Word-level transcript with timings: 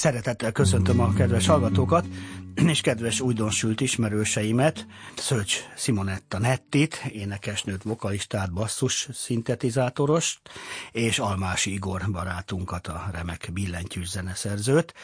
Szeretettel 0.00 0.52
köszöntöm 0.52 1.00
a 1.00 1.12
kedves 1.12 1.46
hallgatókat, 1.46 2.06
és 2.72 2.80
kedves 2.80 3.20
újdonsült 3.20 3.80
ismerőseimet, 3.80 4.86
Szöcs 5.16 5.56
Simonetta 5.76 6.38
Nettit, 6.38 7.02
énekesnőt, 7.12 7.82
vokalistát, 7.82 8.52
basszus 8.52 9.08
szintetizátorost, 9.12 10.40
és 10.92 11.18
Almási 11.18 11.72
Igor 11.72 12.02
barátunkat, 12.10 12.86
a 12.86 13.08
remek 13.12 13.48
billentyűs 13.52 14.08
zeneszerzőt. 14.08 14.94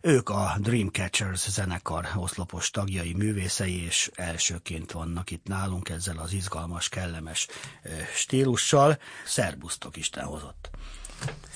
Ők 0.00 0.28
a 0.28 0.56
Dreamcatchers 0.58 1.50
zenekar 1.50 2.06
oszlopos 2.14 2.70
tagjai, 2.70 3.12
művészei, 3.12 3.84
és 3.84 4.10
elsőként 4.14 4.92
vannak 4.92 5.30
itt 5.30 5.46
nálunk 5.46 5.88
ezzel 5.88 6.18
az 6.18 6.32
izgalmas, 6.32 6.88
kellemes 6.88 7.46
stílussal. 8.14 8.98
Szerbusztok 9.24 9.96
Isten 9.96 10.24
hozott! 10.24 10.70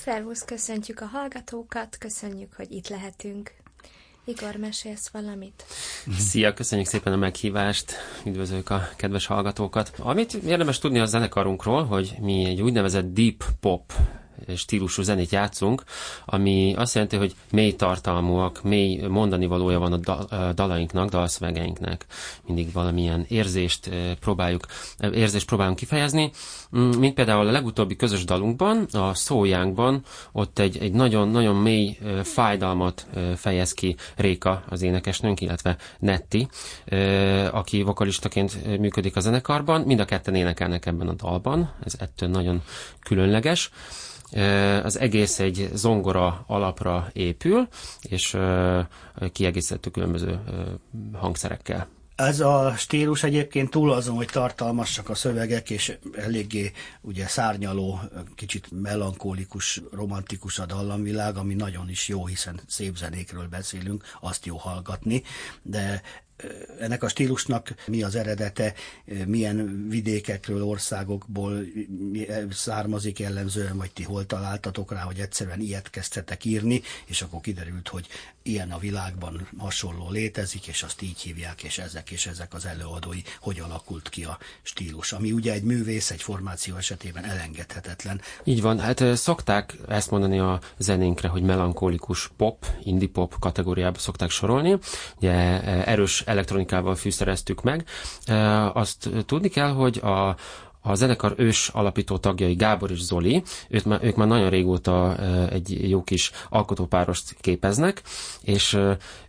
Szervusz, 0.05 0.45
köszöntjük 0.45 1.01
a 1.01 1.05
hallgatókat, 1.05 1.97
köszönjük, 1.99 2.53
hogy 2.57 2.71
itt 2.73 2.89
lehetünk. 2.89 3.53
Igor, 4.25 4.57
mesélsz 4.57 5.09
valamit? 5.09 5.65
Szia, 6.19 6.55
köszönjük 6.55 6.87
szépen 6.89 7.13
a 7.13 7.17
meghívást, 7.17 7.93
üdvözlök 8.25 8.71
a 8.71 8.89
kedves 8.97 9.27
hallgatókat. 9.27 9.93
Amit 9.99 10.35
érdemes 10.35 10.79
tudni 10.79 10.99
a 10.99 11.05
zenekarunkról, 11.05 11.85
hogy 11.85 12.15
mi 12.21 12.45
egy 12.45 12.63
úgynevezett 12.63 13.13
deep 13.13 13.45
pop 13.61 13.93
stílusú 14.57 15.03
zenét 15.03 15.31
játszunk, 15.31 15.83
ami 16.25 16.75
azt 16.77 16.95
jelenti, 16.95 17.17
hogy 17.17 17.35
mély 17.51 17.73
tartalmúak, 17.75 18.63
mély 18.63 19.07
mondani 19.07 19.47
valója 19.47 19.79
van 19.79 19.93
a 19.93 20.53
dalainknak, 20.53 21.09
dalszövegeinknek. 21.09 22.07
Mindig 22.47 22.73
valamilyen 22.73 23.25
érzést 23.29 23.91
próbáljuk, 24.21 24.67
érzést 25.13 25.47
próbálunk 25.47 25.77
kifejezni, 25.77 26.31
mm, 26.77 26.91
mint 26.91 27.15
például 27.15 27.47
a 27.47 27.51
legutóbbi 27.51 27.97
közös 27.97 28.25
dalunkban, 28.25 28.87
a 28.93 29.15
szójánkban, 29.15 30.03
ott 30.33 30.59
egy, 30.59 30.79
egy 30.79 30.93
nagyon-nagyon 30.93 31.57
mély 31.57 31.99
fájdalmat 32.23 33.07
fejez 33.37 33.73
ki 33.73 33.97
Réka, 34.17 34.63
az 34.69 34.83
énekesnőnk, 34.83 35.41
illetve 35.41 35.77
Netti, 35.99 36.49
aki 37.51 37.83
vokalistaként 37.83 38.79
működik 38.79 39.17
a 39.17 39.21
zenekarban. 39.21 39.81
Mind 39.81 40.01
a 40.01 40.05
ketten 40.05 40.35
énekelnek 40.35 40.87
ebben 40.87 41.09
a 41.09 41.15
dalban, 41.15 41.73
ez 41.85 41.95
ettől 41.99 42.29
nagyon 42.29 42.63
különleges. 43.03 43.71
Az 44.83 44.99
egész 44.99 45.39
egy 45.39 45.71
zongora 45.73 46.45
alapra 46.47 47.11
épül, 47.13 47.69
és 48.03 48.37
kiegészítő 49.33 49.91
különböző 49.91 50.41
hangszerekkel. 51.13 51.89
Ez 52.15 52.41
a 52.41 52.75
stílus 52.77 53.23
egyébként 53.23 53.71
túl 53.71 53.93
azon, 53.93 54.17
hogy 54.17 54.29
tartalmasak 54.33 55.09
a 55.09 55.15
szövegek, 55.15 55.71
és 55.71 55.99
eléggé 56.17 56.73
ugye 57.01 57.27
szárnyaló, 57.27 58.01
kicsit 58.35 58.69
melankólikus, 58.83 59.81
romantikus 59.93 60.59
a 60.59 60.67
dallamvilág, 60.67 61.37
ami 61.37 61.55
nagyon 61.55 61.91
is 61.91 62.09
jó, 62.09 62.27
hiszen 62.27 62.61
szép 62.67 62.97
zenékről 62.97 63.49
beszélünk, 63.49 64.05
azt 64.21 64.47
jó 64.47 64.57
hallgatni, 64.57 65.23
de 65.63 66.03
ennek 66.81 67.03
a 67.03 67.09
stílusnak 67.09 67.75
mi 67.87 68.03
az 68.03 68.15
eredete, 68.15 68.75
milyen 69.27 69.87
vidékekről, 69.89 70.65
országokból 70.65 71.61
származik 72.51 73.19
jellemzően, 73.19 73.77
vagy 73.77 73.91
ti 73.91 74.03
hol 74.03 74.27
találtatok 74.27 74.93
rá, 74.93 75.01
hogy 75.01 75.19
egyszerűen 75.19 75.61
ilyet 75.61 75.91
kezdtetek 75.91 76.45
írni, 76.45 76.83
és 77.07 77.23
akkor 77.23 77.41
kiderült, 77.41 77.89
hogy 77.89 78.07
ilyen 78.43 78.71
a 78.71 78.79
világban 78.79 79.49
hasonló 79.59 80.11
létezik, 80.11 80.67
és 80.67 80.83
azt 80.83 81.03
így 81.03 81.21
hívják, 81.21 81.63
és 81.63 81.79
ezek 81.79 82.11
és 82.11 82.27
ezek 82.27 82.55
az 82.55 82.67
előadói, 82.67 83.21
hogy 83.41 83.61
alakult 83.61 84.09
ki 84.09 84.25
a 84.25 84.39
stílus, 84.63 85.13
ami 85.13 85.33
ugye 85.33 85.53
egy 85.53 85.63
művész, 85.63 86.11
egy 86.11 86.23
formáció 86.23 86.77
esetében 86.77 87.25
elengedhetetlen. 87.25 88.21
Így 88.45 88.63
van, 88.63 88.79
hát 88.79 89.17
szokták 89.17 89.77
ezt 89.89 90.11
mondani 90.11 90.39
a 90.39 90.61
zenénkre, 90.79 91.29
hogy 91.29 91.43
melankolikus 91.43 92.31
pop, 92.37 92.67
indie 92.85 93.09
pop 93.09 93.39
kategóriába 93.39 93.99
szokták 93.99 94.31
sorolni. 94.31 94.79
Ugye 95.17 95.33
erős 95.85 96.23
elektronikával 96.31 96.95
fűszereztük 96.95 97.63
meg. 97.63 97.85
Azt 98.73 99.09
tudni 99.27 99.49
kell, 99.49 99.71
hogy 99.73 99.99
a, 99.99 100.37
a 100.81 100.95
zenekar 100.95 101.35
ős 101.37 101.69
alapító 101.69 102.19
tagjai 102.19 102.55
Gábor 102.55 102.91
és 102.91 103.03
Zoli, 103.03 103.43
őt 103.69 103.85
már, 103.85 104.01
ők 104.03 104.17
már 104.17 104.29
nagyon 104.29 104.51
régóta 104.51 105.17
egy 105.51 105.89
jó 105.91 106.03
kis 106.03 106.31
alkotópárost 106.49 107.37
képeznek, 107.41 108.03
és 108.43 108.79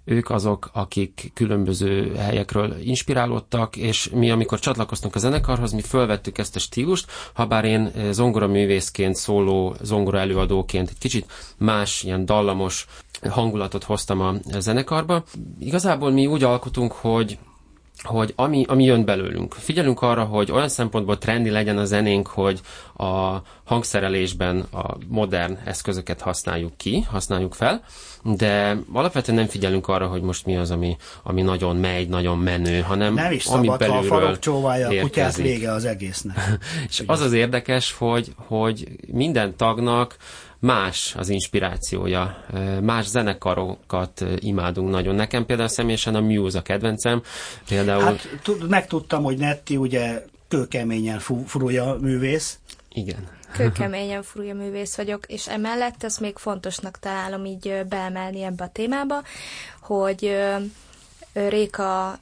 ők 0.03 0.29
azok, 0.29 0.69
akik 0.73 1.31
különböző 1.33 2.15
helyekről 2.15 2.75
inspirálódtak, 2.81 3.75
és 3.75 4.09
mi, 4.13 4.31
amikor 4.31 4.59
csatlakoztunk 4.59 5.15
a 5.15 5.19
zenekarhoz, 5.19 5.71
mi 5.71 5.81
fölvettük 5.81 6.37
ezt 6.37 6.55
a 6.55 6.59
stílust, 6.59 7.11
ha 7.33 7.45
bár 7.45 7.65
én 7.65 7.91
zongora 8.11 8.47
művészként, 8.47 9.15
szóló 9.15 9.75
zongora 9.81 10.19
előadóként 10.19 10.89
egy 10.89 10.97
kicsit 10.97 11.31
más, 11.57 12.03
ilyen 12.03 12.25
dallamos 12.25 12.85
hangulatot 13.29 13.83
hoztam 13.83 14.19
a 14.19 14.33
zenekarba. 14.59 15.23
Igazából 15.59 16.11
mi 16.11 16.25
úgy 16.25 16.43
alkotunk, 16.43 16.91
hogy 16.91 17.37
hogy 18.03 18.33
ami, 18.35 18.65
ami 18.67 18.83
jön 18.83 19.05
belőlünk. 19.05 19.53
Figyelünk 19.53 20.01
arra, 20.01 20.23
hogy 20.23 20.51
olyan 20.51 20.69
szempontból 20.69 21.17
trendi 21.17 21.49
legyen 21.49 21.77
a 21.77 21.85
zenénk, 21.85 22.27
hogy 22.27 22.61
a 22.97 23.37
hangszerelésben 23.63 24.59
a 24.59 24.97
modern 25.07 25.57
eszközöket 25.65 26.21
használjuk 26.21 26.77
ki, 26.77 27.01
használjuk 27.09 27.53
fel, 27.53 27.83
de 28.23 28.77
alapvetően 28.93 29.37
nem 29.37 29.47
figyelünk 29.47 29.87
arra, 29.87 30.07
hogy 30.07 30.21
most 30.21 30.45
mi 30.45 30.57
az, 30.57 30.71
ami, 30.71 30.97
ami 31.23 31.41
nagyon 31.41 31.75
megy, 31.75 32.09
nagyon 32.09 32.37
menő, 32.37 32.79
hanem 32.79 33.13
nem 33.13 33.31
is 33.31 33.45
ami 33.45 33.65
szabad, 33.65 33.79
belülről 33.79 34.09
ha 34.09 34.15
a 34.15 34.19
farok 34.19 34.39
csóválja 34.39 34.87
a 34.87 35.01
kutyát, 35.01 35.35
vége 35.35 35.71
az 35.71 35.85
egésznek. 35.85 36.37
És 36.89 36.99
Ugye? 36.99 37.13
az 37.13 37.21
az 37.21 37.33
érdekes, 37.33 37.93
hogy, 37.97 38.33
hogy 38.35 38.87
minden 39.07 39.55
tagnak 39.55 40.15
más 40.61 41.15
az 41.17 41.29
inspirációja, 41.29 42.45
más 42.81 43.07
zenekarokat 43.07 44.25
imádunk 44.39 44.89
nagyon. 44.89 45.15
Nekem 45.15 45.45
például 45.45 45.67
személyesen 45.67 46.15
a 46.15 46.21
Muse 46.21 46.57
a 46.57 46.61
kedvencem. 46.61 47.21
Például... 47.67 48.03
Hát 48.03 48.27
megtudtam, 48.67 49.23
hogy 49.23 49.37
Netti 49.37 49.77
ugye 49.77 50.25
kőkeményen 50.47 51.19
furulja 51.19 51.97
művész. 52.01 52.59
Igen. 52.93 53.27
Kőkeményen 53.51 54.23
furulja 54.23 54.55
művész 54.55 54.95
vagyok, 54.95 55.25
és 55.27 55.47
emellett 55.47 56.03
ezt 56.03 56.19
még 56.19 56.37
fontosnak 56.37 56.99
találom 56.99 57.45
így 57.45 57.81
beemelni 57.89 58.43
ebbe 58.43 58.63
a 58.63 58.69
témába, 58.69 59.21
hogy 59.81 60.37
Réka 61.33 62.19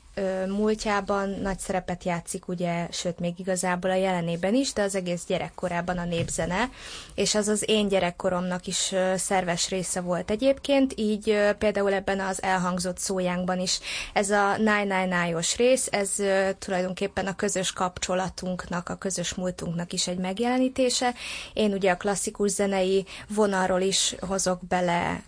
múltjában 0.48 1.30
nagy 1.30 1.60
szerepet 1.60 2.04
játszik, 2.04 2.48
ugye, 2.48 2.88
sőt, 2.92 3.19
még 3.19 3.39
igazából 3.39 3.92
a 3.92 3.95
jelenében 3.95 4.56
is, 4.56 4.74
de 4.74 4.81
az 4.81 4.95
egész 4.95 5.24
gyerekkorában 5.27 5.98
a 5.98 6.06
népzene, 6.06 6.69
és 7.16 7.36
az 7.36 7.48
az 7.48 7.63
én 7.68 7.88
gyerekkoromnak 7.88 8.68
is 8.68 8.94
szerves 9.16 9.69
része 9.69 10.01
volt 10.01 10.31
egyébként, 10.31 10.94
így 10.95 11.38
például 11.57 11.94
ebben 11.94 12.19
az 12.19 12.44
elhangzott 12.44 12.98
szójánkban 12.98 13.60
is 13.60 13.80
ez 14.13 14.30
a 14.30 14.56
999-os 14.57 15.54
rész, 15.57 15.88
ez 15.92 16.12
tulajdonképpen 16.60 17.27
a 17.27 17.36
közös 17.36 17.71
kapcsolatunknak, 17.74 18.89
a 18.89 18.95
közös 18.95 19.33
múltunknak 19.33 19.94
is 19.94 20.07
egy 20.07 20.18
megjelenítése. 20.18 21.13
Én 21.54 21.74
ugye 21.74 21.92
a 21.92 21.98
klasszikus 21.98 22.51
zenei 22.51 23.06
vonalról 23.27 23.81
is 23.81 24.16
hozok 24.19 24.60
bele 24.68 25.24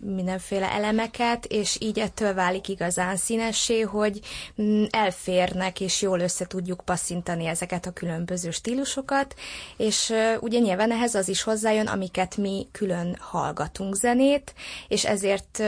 mindenféle 0.00 0.72
elemeket, 0.72 1.44
és 1.44 1.76
így 1.80 1.98
ettől 1.98 2.34
válik 2.34 2.68
igazán 2.68 3.16
színessé, 3.16 3.80
hogy 3.80 4.17
hogy 4.56 4.64
mm, 4.64 4.84
elférnek, 4.90 5.80
és 5.80 6.02
jól 6.02 6.20
össze 6.20 6.46
tudjuk 6.46 6.80
passzintani 6.84 7.46
ezeket 7.46 7.86
a 7.86 7.92
különböző 7.92 8.50
stílusokat, 8.50 9.34
és 9.76 10.12
ugye 10.40 10.58
nyilván 10.58 10.92
ehhez 10.92 11.14
az 11.14 11.28
is 11.28 11.42
hozzájön, 11.42 11.86
amiket 11.86 12.36
mi 12.36 12.66
külön 12.72 13.16
hallgatunk 13.20 13.94
zenét, 13.94 14.54
és 14.88 15.04
ezért 15.04 15.62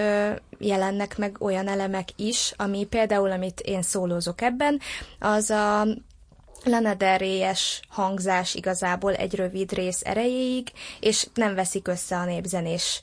jelennek 0.58 1.18
meg 1.18 1.36
olyan 1.40 1.68
elemek 1.68 2.08
is, 2.16 2.52
ami 2.56 2.84
például, 2.84 3.30
amit 3.30 3.60
én 3.60 3.82
szólózok 3.82 4.40
ebben, 4.40 4.80
az 5.18 5.50
a 5.50 5.86
Lana 6.64 6.94
Del 6.94 7.54
hangzás 7.88 8.54
igazából 8.54 9.14
egy 9.14 9.34
rövid 9.34 9.72
rész 9.72 10.00
erejéig, 10.04 10.72
és 11.00 11.26
nem 11.34 11.54
veszik 11.54 11.88
össze 11.88 12.16
a 12.16 12.24
népzenés 12.24 13.02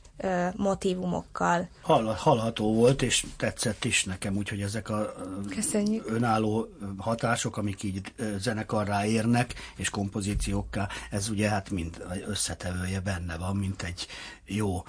motivumokkal. 0.55 1.69
Hall, 1.81 2.05
hallható 2.05 2.73
volt, 2.73 3.01
és 3.01 3.25
tetszett 3.37 3.85
is 3.85 4.03
nekem, 4.03 4.37
úgyhogy 4.37 4.61
ezek 4.61 4.89
a 4.89 5.13
Köszönjük. 5.49 6.09
önálló 6.09 6.69
hatások, 6.97 7.57
amik 7.57 7.83
így 7.83 8.13
zenekarrá 8.37 9.05
érnek, 9.05 9.53
és 9.75 9.89
kompozíciókká, 9.89 10.87
ez 11.11 11.29
ugye 11.29 11.49
hát 11.49 11.69
mind 11.69 12.05
összetevője 12.27 12.99
benne 12.99 13.37
van, 13.37 13.55
mint 13.55 13.81
egy 13.81 14.07
jó, 14.49 14.83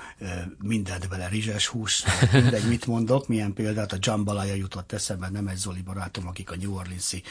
mindent 0.58 1.08
bele 1.08 1.28
rizses 1.28 1.66
hús, 1.66 2.04
mindegy, 2.32 2.69
mit 2.69 2.86
mondok, 2.86 3.28
milyen 3.28 3.52
példát, 3.52 3.92
a 3.92 3.96
Jambalaya 4.00 4.54
jutott 4.54 4.92
eszembe, 4.92 5.28
nem 5.28 5.48
egy 5.48 5.56
Zoli 5.56 5.82
barátom, 5.82 6.26
akik 6.26 6.50
a 6.50 6.56
New 6.56 6.74
Orleans-i 6.74 7.22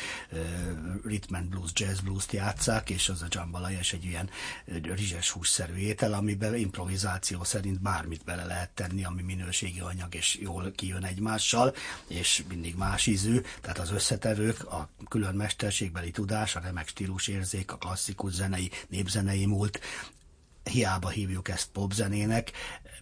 rhythm 1.04 1.36
and 1.36 1.50
blues, 1.50 1.72
jazz 1.74 2.00
blues-t 2.00 2.32
játszák, 2.32 2.90
és 2.90 3.10
az 3.10 3.22
a 3.22 3.28
Jambalaya 3.30 3.80
is 3.80 3.94
egy 3.94 4.06
ilyen 4.06 4.30
rizses 4.82 5.30
hússzerű 5.30 5.76
étel, 5.76 6.14
amiben 6.14 6.56
improvizáció 6.56 7.44
szerint 7.44 7.82
bármit 7.88 8.24
bele 8.24 8.46
lehet 8.46 8.70
tenni, 8.70 9.04
ami 9.04 9.22
minőségi 9.22 9.80
anyag, 9.80 10.16
és 10.16 10.38
jól 10.42 10.72
kijön 10.76 11.04
egymással, 11.04 11.76
és 12.08 12.44
mindig 12.50 12.76
más 12.76 13.06
ízű, 13.06 13.42
tehát 13.62 13.80
az 13.80 13.92
összetevők, 13.92 14.72
a 14.72 14.90
külön 15.10 15.36
mesterségbeli 15.36 16.12
tudás, 16.12 16.56
a 16.56 16.60
remek 16.60 16.88
stílusérzék, 16.88 17.72
a 17.72 17.78
klasszikus 17.78 18.34
zenei, 18.34 18.72
népzenei 18.88 19.46
múlt, 19.46 19.80
hiába 20.64 21.10
hívjuk 21.10 21.50
ezt 21.50 21.70
popzenének, 21.74 22.52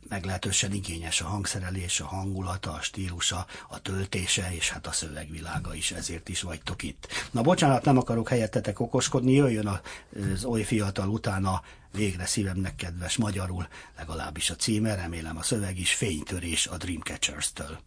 meglehetősen 0.10 0.74
igényes 0.74 1.22
a 1.22 1.28
hangszerelés, 1.28 2.00
a 2.00 2.06
hangulata, 2.06 2.74
a 2.74 2.82
stílusa, 2.82 3.46
a 3.70 3.82
töltése, 3.82 4.54
és 4.56 4.70
hát 4.70 4.88
a 4.88 4.92
szövegvilága 4.92 5.74
is, 5.74 5.92
ezért 5.92 6.30
is 6.30 6.42
vagytok 6.42 6.84
itt. 6.84 7.08
Na 7.32 7.42
bocsánat, 7.42 7.86
nem 7.86 7.98
akarok 7.98 8.30
helyettetek 8.30 8.80
okoskodni, 8.80 9.32
jöjjön 9.32 9.68
az 9.68 10.44
oly 10.44 10.64
fiatal 10.64 11.10
utána 11.10 11.62
végre 11.96 12.26
szívemnek 12.26 12.76
kedves 12.76 13.18
magyarul, 13.18 13.68
legalábbis 13.98 14.50
a 14.50 14.56
címe, 14.56 14.96
remélem 14.96 15.38
a 15.38 15.44
szöveg 15.44 15.80
is, 15.80 15.94
fénytörés 15.94 16.68
a 16.68 16.78
Dreamcatchers-től. 16.78 17.80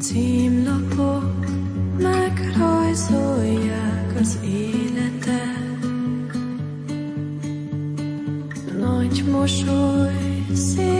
címlapok 0.00 1.46
megrajzolják 1.98 4.14
az 4.20 4.38
életet. 4.44 5.84
Nagy 8.78 9.24
mosoly, 9.30 10.44
szép 10.54 10.99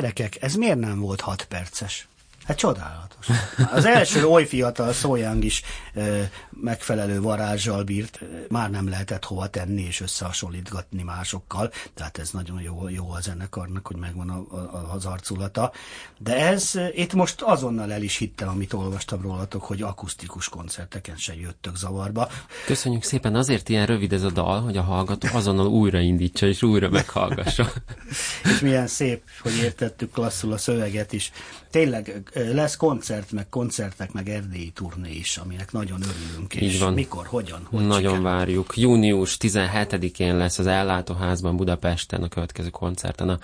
gyerekek, 0.00 0.42
ez 0.42 0.54
miért 0.54 0.78
nem 0.78 1.00
volt 1.00 1.20
6 1.20 1.44
perces? 1.44 2.08
Hát 2.46 2.56
csodálatos. 2.56 3.28
Az 3.72 3.84
első 3.84 4.26
oly 4.26 4.46
fiatal 4.46 4.92
szójang 4.92 5.44
is 5.44 5.62
e, 5.94 6.30
megfelelő 6.50 7.20
varázsal 7.20 7.82
bírt, 7.82 8.20
már 8.48 8.70
nem 8.70 8.88
lehetett 8.88 9.24
hova 9.24 9.46
tenni 9.46 9.82
és 9.82 10.00
összehasonlítgatni 10.00 11.02
másokkal, 11.02 11.70
tehát 11.94 12.18
ez 12.18 12.30
nagyon 12.30 12.60
jó, 12.60 12.88
jó 12.88 13.10
a 13.10 13.20
zenekarnak, 13.20 13.86
hogy 13.86 13.96
megvan 13.96 14.28
a, 14.30 14.56
a, 14.56 14.92
az 14.94 15.04
arculata. 15.04 15.72
De 16.18 16.36
ez, 16.36 16.72
itt 16.94 17.14
most 17.14 17.40
azonnal 17.42 17.92
el 17.92 18.02
is 18.02 18.16
hittem, 18.16 18.48
amit 18.48 18.72
olvastam 18.72 19.22
rólatok, 19.22 19.62
hogy 19.62 19.82
akusztikus 19.82 20.48
koncerteken 20.48 21.16
se 21.16 21.34
jöttök 21.34 21.76
zavarba. 21.76 22.28
Köszönjük 22.66 23.02
szépen, 23.02 23.34
azért 23.34 23.68
ilyen 23.68 23.86
rövid 23.86 24.12
ez 24.12 24.22
a 24.22 24.30
dal, 24.30 24.60
hogy 24.60 24.76
a 24.76 24.82
hallgató 24.82 25.28
azonnal 25.32 25.66
újraindítsa 25.66 26.46
és 26.46 26.62
újra 26.62 26.88
meghallgassa. 26.88 27.72
és 28.52 28.60
milyen 28.60 28.86
szép, 28.86 29.22
hogy 29.42 29.56
értettük 29.56 30.12
klasszul 30.12 30.52
a 30.52 30.58
szöveget 30.58 31.12
is. 31.12 31.32
Tényleg 31.70 32.22
lesz 32.36 32.76
koncert, 32.76 33.32
meg 33.32 33.48
koncertek, 33.48 34.12
meg 34.12 34.28
erdélyi 34.28 34.70
turné 34.70 35.10
is, 35.10 35.36
aminek 35.36 35.72
nagyon 35.72 36.00
örülünk. 36.02 36.54
Így 36.54 36.62
és 36.62 36.78
van. 36.78 36.92
mikor, 36.92 37.26
hogyan? 37.26 37.66
Hogy 37.70 37.86
nagyon 37.86 38.00
sikerül? 38.02 38.22
várjuk. 38.22 38.76
Június 38.76 39.36
17-én 39.40 40.36
lesz 40.36 40.58
az 40.58 40.66
Ellátóházban 40.66 41.56
Budapesten 41.56 42.22
a 42.22 42.28
következő 42.28 42.70
koncerten 42.70 43.28
a 43.28 43.38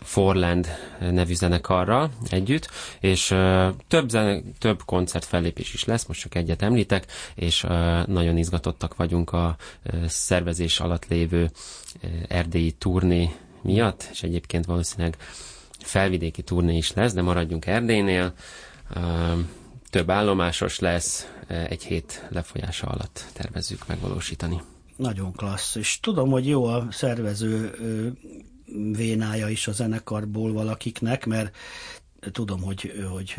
Forland 0.00 0.68
nevű 1.00 1.34
zenekarral 1.34 2.10
együtt, 2.28 2.70
és 3.00 3.30
uh, 3.30 3.68
több, 3.88 4.08
zene, 4.08 4.40
több 4.58 4.82
koncert 4.84 5.24
fellépés 5.24 5.74
is 5.74 5.84
lesz, 5.84 6.06
most 6.06 6.20
csak 6.20 6.34
egyet 6.34 6.62
említek, 6.62 7.06
és 7.34 7.64
uh, 7.64 7.70
nagyon 8.06 8.36
izgatottak 8.36 8.96
vagyunk 8.96 9.32
a 9.32 9.56
uh, 9.84 10.04
szervezés 10.06 10.80
alatt 10.80 11.06
lévő 11.08 11.50
erdélyi 12.28 12.70
turné 12.70 13.30
miatt, 13.62 14.08
és 14.12 14.22
egyébként 14.22 14.64
valószínűleg 14.64 15.16
felvidéki 15.86 16.42
turné 16.42 16.76
is 16.76 16.92
lesz, 16.92 17.12
de 17.12 17.22
maradjunk 17.22 17.66
Erdélynél. 17.66 18.34
Több 19.90 20.10
állomásos 20.10 20.78
lesz, 20.78 21.26
egy 21.46 21.82
hét 21.82 22.26
lefolyása 22.28 22.86
alatt 22.86 23.24
tervezzük 23.32 23.86
megvalósítani. 23.86 24.60
Nagyon 24.96 25.32
klassz, 25.32 25.74
és 25.74 26.00
tudom, 26.00 26.30
hogy 26.30 26.46
jó 26.48 26.64
a 26.64 26.86
szervező 26.90 27.74
vénája 28.92 29.48
is 29.48 29.66
a 29.68 29.72
zenekarból 29.72 30.52
valakiknek, 30.52 31.26
mert 31.26 31.56
tudom, 32.32 32.62
hogy, 32.62 32.92
hogy 33.10 33.34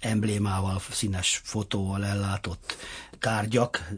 emblémával, 0.00 0.80
színes 0.90 1.40
fotóval 1.44 2.04
ellátott 2.04 2.76
tárgyak 3.18 3.90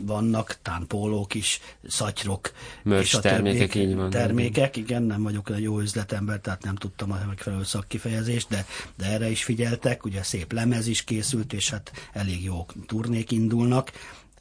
vannak, 0.00 0.58
tánpólók 0.62 1.34
is, 1.34 1.60
szatyrok. 1.88 2.52
Mörcs 2.82 3.14
és 3.14 3.18
termékek, 3.20 3.74
így 3.74 3.94
van. 3.94 4.10
Termékek, 4.10 4.76
igen, 4.76 5.02
nem 5.02 5.22
vagyok 5.22 5.50
egy 5.50 5.62
jó 5.62 5.80
üzletember, 5.80 6.40
tehát 6.40 6.62
nem 6.62 6.74
tudtam 6.74 7.12
a 7.12 7.18
megfelelő 7.26 7.64
szakkifejezést, 7.64 8.48
de, 8.48 8.66
de 8.96 9.06
erre 9.06 9.30
is 9.30 9.44
figyeltek, 9.44 10.04
ugye 10.04 10.22
szép 10.22 10.52
lemez 10.52 10.86
is 10.86 11.04
készült, 11.04 11.52
és 11.52 11.70
hát 11.70 11.92
elég 12.12 12.44
jó 12.44 12.66
turnék 12.86 13.30
indulnak. 13.30 13.92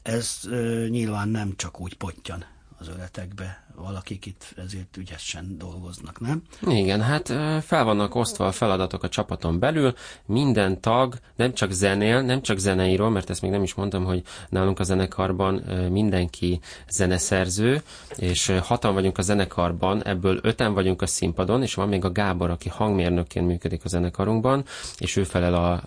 Ez 0.02 0.40
ö, 0.46 0.86
nyilván 0.90 1.30
nem 1.30 1.54
csak 1.56 1.80
úgy 1.80 1.94
pottyan 1.94 2.46
az 2.80 2.88
öletekbe 2.88 3.66
valakik 3.76 4.26
itt 4.26 4.54
ezért 4.56 4.98
ügyesen 4.98 5.58
dolgoznak, 5.58 6.20
nem? 6.20 6.42
Igen, 6.68 7.02
hát 7.02 7.28
fel 7.64 7.84
vannak 7.84 8.16
osztva 8.16 8.48
a 8.48 8.52
feladatok 8.52 9.04
a 9.04 9.10
csapaton 9.10 9.60
belül, 9.60 9.94
minden 10.26 10.82
tag 10.82 11.16
nem 11.36 11.54
csak 11.54 11.72
zenél, 11.72 12.22
nem 12.22 12.42
csak 12.42 12.58
zeneíró, 12.58 13.10
mert 13.10 13.30
ezt 13.30 13.42
még 13.42 13.52
nem 13.52 13.64
is 13.64 13.74
mondtam, 13.74 14.06
hogy 14.06 14.24
nálunk 14.50 14.80
a 14.80 14.84
zenekarban 14.84 15.54
mindenki 15.92 16.60
zeneszerző, 16.90 17.82
és 18.16 18.54
hatan 18.62 18.94
vagyunk 18.94 19.18
a 19.18 19.22
zenekarban, 19.22 20.04
ebből 20.04 20.40
öten 20.42 20.74
vagyunk 20.74 21.02
a 21.02 21.08
színpadon, 21.08 21.62
és 21.62 21.74
van 21.74 21.88
még 21.88 22.06
a 22.06 22.12
Gábor, 22.12 22.50
aki 22.50 22.70
hangmérnökként 22.70 23.48
működik 23.48 23.86
a 23.86 23.88
zenekarunkban, 23.88 24.66
és 24.98 25.16
ő 25.16 25.24
felel 25.24 25.54
a 25.54 25.84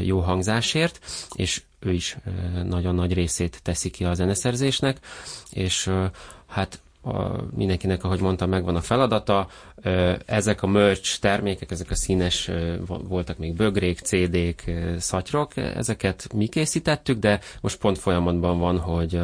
jó 0.00 0.20
hangzásért, 0.20 1.00
és 1.34 1.62
ő 1.86 1.92
is 1.92 2.16
nagyon 2.64 2.94
nagy 2.94 3.12
részét 3.12 3.60
teszi 3.62 3.90
ki 3.90 4.04
a 4.04 4.14
zeneszerzésnek, 4.14 4.98
és 5.50 5.90
hát 6.46 6.80
a, 7.06 7.44
mindenkinek, 7.54 8.04
ahogy 8.04 8.20
mondtam, 8.20 8.48
megvan 8.48 8.76
a 8.76 8.80
feladata. 8.80 9.48
Ezek 10.26 10.62
a 10.62 10.66
merch 10.66 11.20
termékek, 11.20 11.70
ezek 11.70 11.90
a 11.90 11.94
színes, 11.94 12.50
voltak 12.86 13.38
még 13.38 13.54
bögrék, 13.54 13.98
CD-k, 13.98 14.70
szatyrok, 14.98 15.56
ezeket 15.56 16.32
mi 16.34 16.46
készítettük, 16.46 17.18
de 17.18 17.40
most 17.60 17.78
pont 17.78 17.98
folyamatban 17.98 18.58
van, 18.58 18.78
hogy 18.78 19.20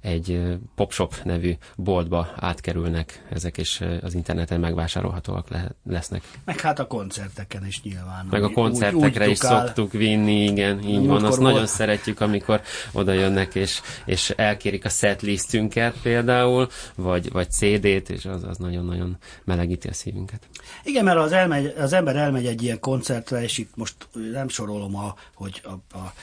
egy 0.00 0.58
Popshop 0.74 1.14
nevű 1.24 1.56
boltba 1.76 2.28
átkerülnek 2.36 3.26
ezek, 3.30 3.58
és 3.58 3.84
az 4.02 4.14
interneten 4.14 4.60
megvásárolhatóak 4.60 5.48
le- 5.48 5.74
lesznek. 5.88 6.22
Meg 6.44 6.60
hát 6.60 6.78
a 6.78 6.86
koncerteken 6.86 7.66
is 7.66 7.82
nyilván. 7.82 8.26
Meg 8.30 8.42
a 8.42 8.50
koncertekre 8.50 9.24
úgy, 9.24 9.26
úgy 9.26 9.32
is 9.32 9.38
szoktuk 9.38 9.92
vinni, 9.92 10.44
igen, 10.44 10.82
így 10.82 11.06
van. 11.06 11.24
Azt 11.24 11.40
nagyon 11.40 11.66
szeretjük, 11.66 12.20
amikor 12.20 12.60
oda 12.92 13.12
jönnek, 13.12 13.54
és, 13.54 13.80
és 14.04 14.30
elkérik 14.30 14.84
a 14.84 14.88
setlistünket 14.88 15.94
például, 16.02 16.68
vagy, 17.00 17.32
vagy 17.32 17.50
CD-t, 17.50 18.10
és 18.10 18.24
az, 18.24 18.44
az 18.44 18.56
nagyon-nagyon 18.56 19.16
melegíti 19.44 19.88
a 19.88 19.92
szívünket. 19.92 20.48
Igen, 20.84 21.04
mert 21.04 21.18
az, 21.18 21.32
elmegy, 21.32 21.66
az 21.66 21.92
ember 21.92 22.16
elmegy 22.16 22.46
egy 22.46 22.62
ilyen 22.62 22.80
koncertre, 22.80 23.42
és 23.42 23.58
itt 23.58 23.76
most 23.76 23.94
nem 24.32 24.48
sorolom, 24.48 24.96
a, 24.96 25.14
hogy 25.34 25.62
a, 25.64 25.96
a 25.96 26.14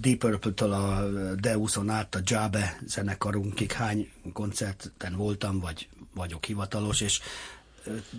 Deep 0.00 0.18
Purple-től 0.18 0.72
a 0.72 1.04
Deuson 1.34 1.90
át 1.90 2.14
a 2.14 2.20
Jabe 2.24 2.78
zenekarunkig 2.86 3.72
hány 3.72 4.10
koncerten 4.32 5.16
voltam, 5.16 5.60
vagy 5.60 5.88
vagyok 6.14 6.44
hivatalos, 6.44 7.00
és 7.00 7.20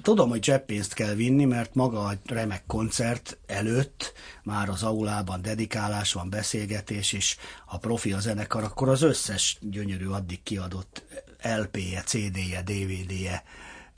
tudom, 0.01 0.29
hogy 0.29 0.43
zseppénzt 0.43 0.93
kell 0.93 1.13
vinni, 1.13 1.45
mert 1.45 1.75
maga 1.75 2.05
a 2.05 2.13
remek 2.25 2.63
koncert 2.67 3.37
előtt 3.45 4.13
már 4.43 4.69
az 4.69 4.83
aulában 4.83 5.41
dedikálás 5.41 6.13
van, 6.13 6.29
beszélgetés, 6.29 7.13
és 7.13 7.37
ha 7.65 7.77
profi 7.77 8.13
a 8.13 8.19
zenekar, 8.19 8.63
akkor 8.63 8.89
az 8.89 9.01
összes 9.01 9.57
gyönyörű 9.61 10.07
addig 10.07 10.43
kiadott 10.43 11.03
LP-je, 11.43 12.01
CD-je, 12.01 12.61
DVD-je 12.61 13.43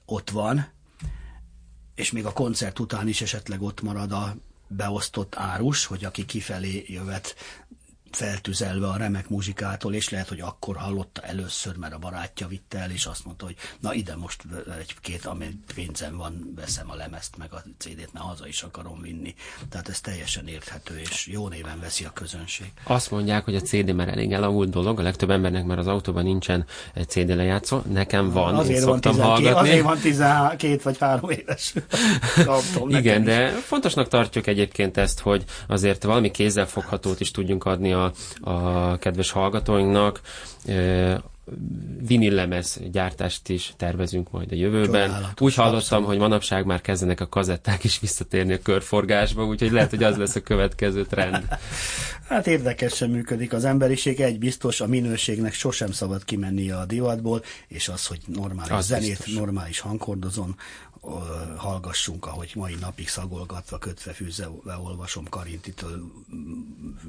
ott 0.06 0.30
van, 0.30 0.68
és 1.96 2.12
még 2.12 2.26
a 2.26 2.34
koncert 2.34 2.80
után 2.80 3.08
is 3.08 3.22
esetleg 3.22 3.62
ott 3.62 3.82
marad 3.82 4.12
a 4.12 4.36
beosztott 4.68 5.36
árus, 5.36 5.86
hogy 5.86 6.06
aki 6.06 6.26
kifelé 6.26 6.86
jövet 6.88 7.36
feltüzelve 8.16 8.88
a 8.88 8.98
remek 8.98 9.30
muzsikától, 9.30 9.94
és 9.94 10.10
lehet, 10.10 10.28
hogy 10.28 10.40
akkor 10.40 10.76
hallotta 10.76 11.22
először, 11.22 11.76
mert 11.76 11.94
a 11.94 11.98
barátja 11.98 12.48
vitte 12.48 12.80
el, 12.80 12.92
és 12.92 13.06
azt 13.06 13.26
mondta, 13.26 13.46
hogy 13.46 13.56
na 13.80 13.94
ide 13.94 14.16
most 14.16 14.44
egy-két, 14.80 15.26
ami 15.26 15.46
pénzem 15.76 16.18
van, 16.18 16.54
veszem 16.56 16.92
a 16.92 16.96
lemezt, 16.96 17.38
meg 17.38 17.54
a 17.54 17.64
CD-t, 17.78 18.14
mert 18.14 18.26
haza 18.26 18.48
is 18.48 18.62
akarom 18.62 19.02
vinni. 19.02 19.36
Tehát 19.70 19.90
ez 19.90 20.02
teljesen 20.02 20.48
érthető, 20.48 21.00
és 21.00 21.28
jó 21.28 21.48
néven 21.48 21.80
veszi 21.80 22.06
a 22.06 22.10
közönség. 22.10 22.72
Azt 22.84 23.12
mondják, 23.12 23.46
hogy 23.46 23.56
a 23.56 23.62
CD 23.62 23.94
már 23.96 24.08
elég 24.08 24.32
elavult 24.32 24.70
dolog, 24.70 25.00
a 25.00 25.04
legtöbb 25.04 25.30
embernek 25.30 25.66
már 25.66 25.78
az 25.78 25.88
autóban 25.88 26.24
nincsen 26.24 26.66
CD 27.08 27.36
lejátszó, 27.36 27.82
nekem 27.92 28.30
van, 28.32 28.56
azért 28.56 28.80
én 28.80 28.86
van 28.86 28.94
szoktam 28.94 29.12
12, 29.12 29.30
hallgatni. 29.30 29.70
Azért 29.70 29.84
van 29.84 29.98
12 30.00 30.80
vagy 30.84 30.98
3 30.98 31.30
éves. 31.30 31.74
Igen, 33.00 33.24
de 33.24 33.50
fontosnak 33.50 34.08
tartjuk 34.08 34.48
egyébként 34.48 34.98
ezt, 34.98 35.20
hogy 35.20 35.44
azért 35.68 36.04
valami 36.04 36.32
kézzelfoghatót 36.32 37.20
is 37.20 37.32
tudjunk 37.32 37.66
adni 37.66 37.94
a 37.94 38.03
a, 38.42 38.98
kedves 38.98 39.32
hallgatóinknak. 39.32 40.22
Vinillemez 42.08 42.80
gyártást 42.92 43.50
is 43.50 43.74
tervezünk 43.78 44.32
majd 44.32 44.52
a 44.52 44.56
jövőben. 44.56 45.08
Csodálatos, 45.08 45.42
Úgy 45.42 45.54
hallottam, 45.56 45.78
abszolút. 45.78 46.06
hogy 46.08 46.18
manapság 46.18 46.66
már 46.66 46.82
kezdenek 46.82 47.20
a 47.20 47.28
kazetták 47.28 47.84
is 47.84 48.00
visszatérni 48.00 48.54
a 48.54 48.62
körforgásba, 48.62 49.46
úgyhogy 49.46 49.72
lehet, 49.72 49.90
hogy 49.90 50.04
az 50.04 50.18
lesz 50.18 50.36
a 50.36 50.42
következő 50.42 51.06
trend. 51.06 51.48
Hát 52.28 52.48
érdekesen 52.48 53.10
működik 53.10 53.54
az 53.54 53.66
emberiség, 53.66 54.20
egy 54.20 54.40
biztos, 54.40 54.82
a 54.82 54.88
minőségnek 54.88 55.54
sosem 55.54 55.92
szabad 55.92 56.26
kimenni 56.26 56.72
a 56.72 56.86
divatból, 56.86 57.44
és 57.68 57.88
az, 57.88 58.06
hogy 58.06 58.20
normális 58.28 58.72
az 58.72 58.86
zenét, 58.86 59.08
biztos. 59.08 59.34
normális 59.34 59.80
hangkordozon, 59.80 60.56
hallgassunk, 61.58 62.26
ahogy 62.26 62.52
mai 62.56 62.76
napig 62.76 63.08
szagolgatva, 63.08 63.78
kötve, 63.78 64.14
fűzve 64.14 64.50
olvasom 64.84 65.30
Karintitől, 65.30 66.12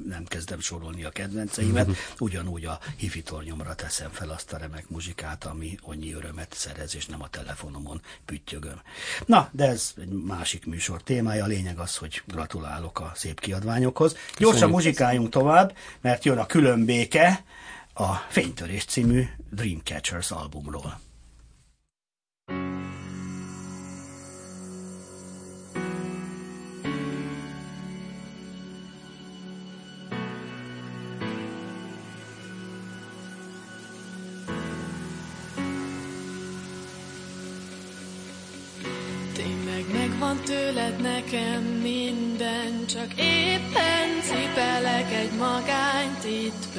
nem 0.05 0.25
kezdem 0.25 0.59
sorolni 0.59 1.03
a 1.03 1.09
kedvenceimet, 1.09 1.89
ugyanúgy 2.19 2.65
a 2.65 2.79
hifitornyomra 2.97 3.75
teszem 3.75 4.09
fel 4.11 4.29
azt 4.29 4.53
a 4.53 4.57
remek 4.57 4.89
muzsikát, 4.89 5.45
ami 5.45 5.77
annyi 5.81 6.13
örömet 6.13 6.53
szerez, 6.53 6.95
és 6.95 7.05
nem 7.05 7.21
a 7.21 7.27
telefonomon 7.27 8.01
püttyögöm. 8.25 8.81
Na, 9.25 9.49
de 9.51 9.67
ez 9.67 9.93
egy 9.97 10.09
másik 10.09 10.65
műsor 10.65 11.03
témája, 11.03 11.43
a 11.43 11.47
lényeg 11.47 11.79
az, 11.79 11.97
hogy 11.97 12.21
gratulálok 12.27 12.99
a 12.99 13.11
szép 13.15 13.39
kiadványokhoz. 13.39 14.15
Gyorsan 14.37 14.69
muzsikáljunk 14.69 15.29
tovább, 15.29 15.75
mert 16.01 16.25
jön 16.25 16.37
a 16.37 16.45
különbéke, 16.45 17.43
a 17.93 18.13
Fénytörés 18.29 18.85
című 18.85 19.27
Dreamcatchers 19.51 20.31
albumról. 20.31 20.99
Csak 42.87 43.13
éppen 43.17 44.21
cipelek 44.21 45.11
egy 45.13 45.31
magányt 45.37 46.23
itt 46.23 46.75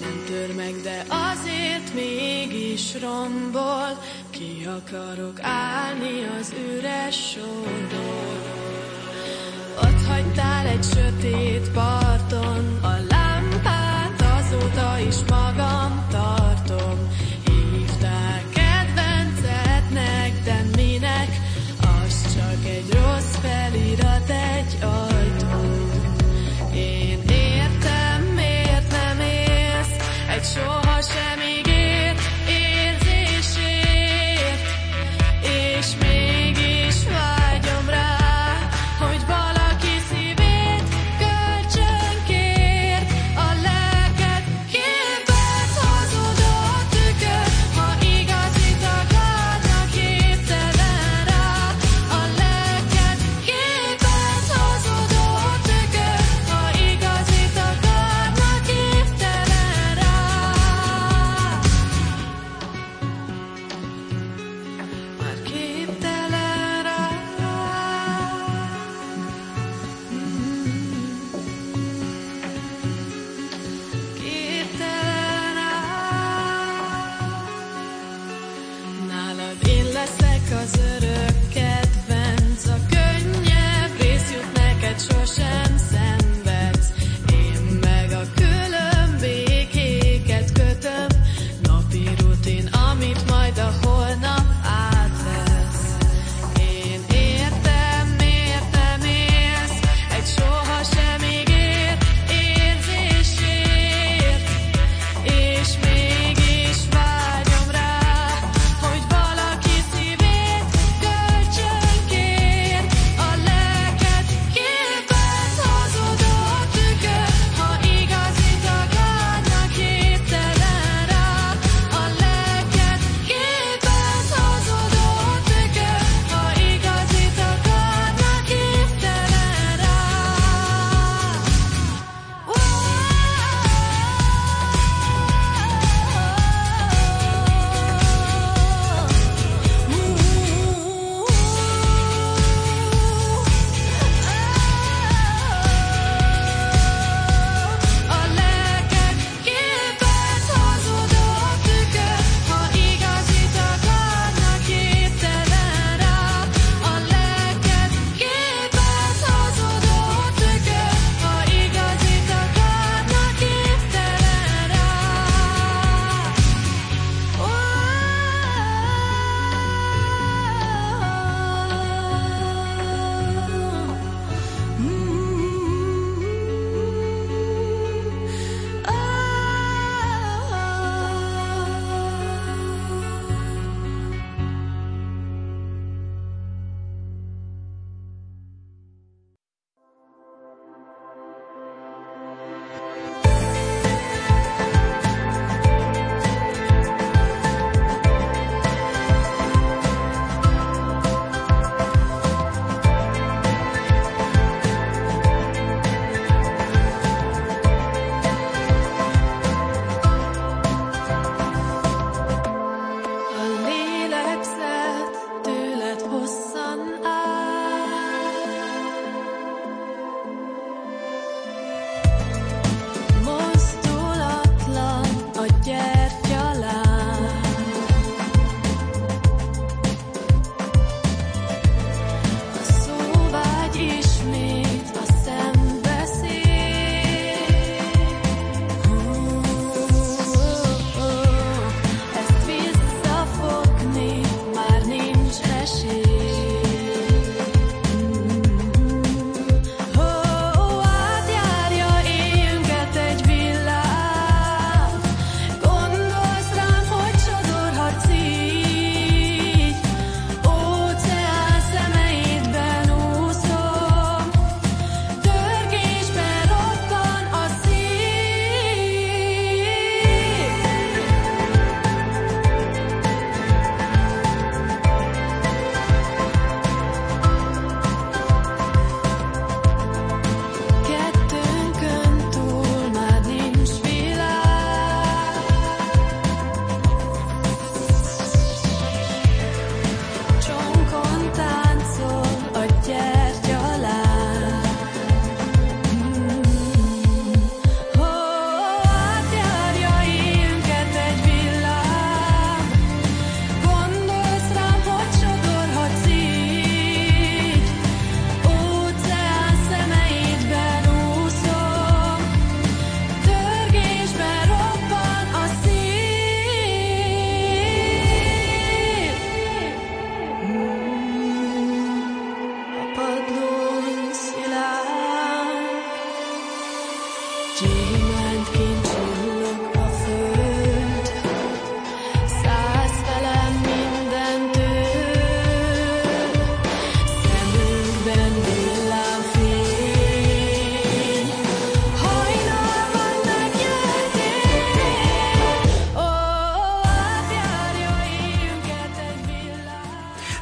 nem 0.00 0.24
tör 0.26 0.54
meg, 0.54 0.74
de 0.82 1.04
azért 1.08 1.94
mégis 1.94 3.00
rombol, 3.00 3.98
ki 4.30 4.66
akarok 4.66 5.38
állni 5.40 6.26
az 6.40 6.54
üres 6.74 7.30
sorból. 7.30 8.38
Ott 9.82 10.06
hagytál 10.06 10.66
egy 10.66 10.84
sötét 10.84 11.70
parton, 11.70 12.78
a 12.82 12.96
lámpát 13.08 14.22
azóta 14.38 14.98
is 15.08 15.16
marad. 15.28 15.49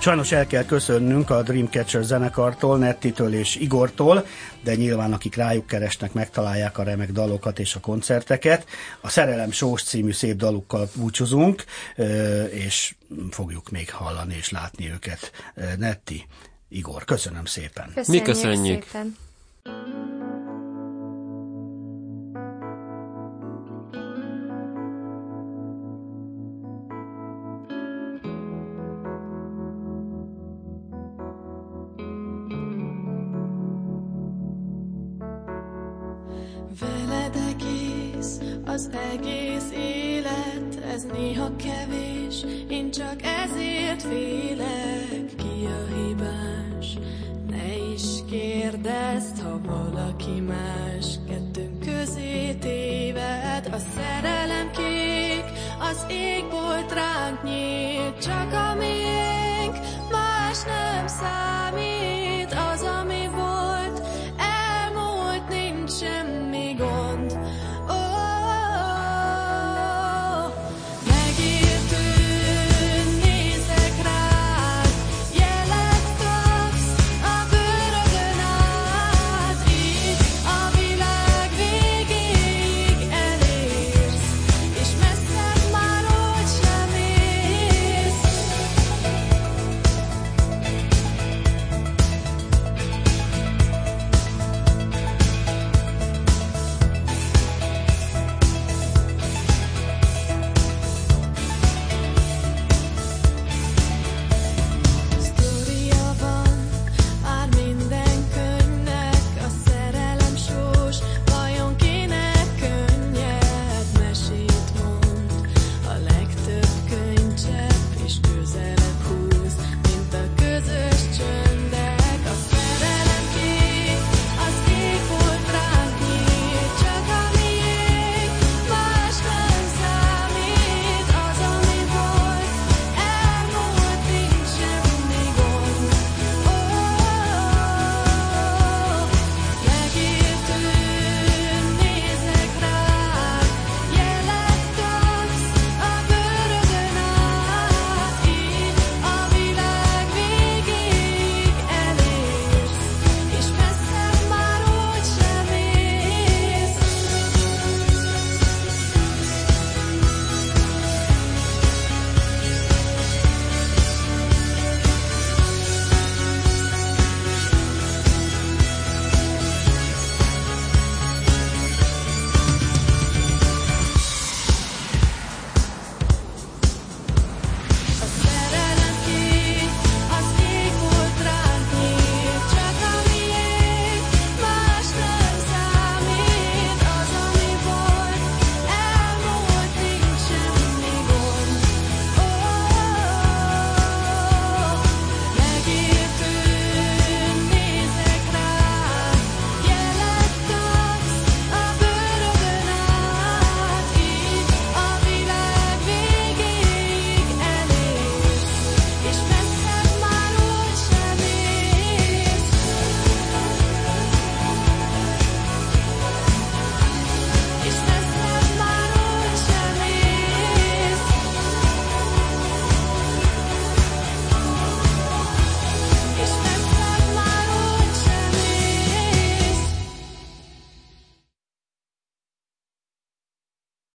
Sajnos 0.00 0.32
el 0.32 0.46
kell 0.46 0.64
köszönnünk 0.64 1.30
a 1.30 1.42
Dreamcatcher 1.42 2.02
zenekartól, 2.02 2.78
Nettitől 2.78 3.34
és 3.34 3.56
Igortól, 3.56 4.26
de 4.62 4.74
nyilván 4.74 5.12
akik 5.12 5.34
rájuk 5.34 5.66
keresnek, 5.66 6.12
megtalálják 6.12 6.78
a 6.78 6.82
remek 6.82 7.12
dalokat 7.12 7.58
és 7.58 7.74
a 7.74 7.80
koncerteket. 7.80 8.66
A 9.00 9.08
Szerelem 9.08 9.50
Sós 9.50 9.82
című 9.82 10.12
szép 10.12 10.37
dalukkal 10.37 10.88
búcsúzunk, 10.94 11.64
és 12.50 12.94
fogjuk 13.30 13.70
még 13.70 13.90
hallani 13.90 14.34
és 14.34 14.50
látni 14.50 14.90
őket. 14.90 15.32
Netti, 15.78 16.26
Igor, 16.68 17.04
köszönöm 17.04 17.44
szépen. 17.44 17.92
Köszönjük 17.94 18.26
Mi 18.26 18.32
köszönjük. 18.32 18.84
Szépen. 18.84 19.16
a 41.48 41.56
kevés, 41.56 42.44
én 42.68 42.90
csak 42.90 43.22
ezért 43.22 44.02
félek, 44.02 45.34
ki 45.37 45.66
a 45.66 45.94
hibás. 45.94 46.98
Ne 47.50 47.92
is 47.94 48.02
kérdezd, 48.30 49.42
ha 49.42 49.61
valaki 49.64 50.40
más 50.40 51.06
kettőnk 51.28 51.80
közé 51.80 52.54
téved. 52.54 53.68
A 53.72 53.78
szerelem 53.94 54.70
kék, 54.70 55.44
az 55.80 56.06
égbolt 56.08 56.92
ránk 56.92 57.42
nyílt, 57.42 58.22
csak 58.22 58.52
a 58.52 58.74
miénk 58.74 59.76
más 60.11 60.62
nem 60.64 61.06
száll. 61.06 61.67